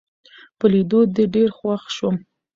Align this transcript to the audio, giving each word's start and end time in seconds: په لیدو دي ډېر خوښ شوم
په 0.57 0.65
لیدو 0.71 0.99
دي 1.15 1.23
ډېر 1.35 1.49
خوښ 1.57 1.81
شوم 1.95 2.15